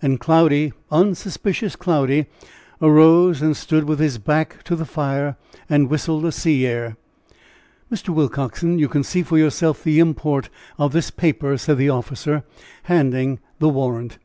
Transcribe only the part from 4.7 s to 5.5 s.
the fire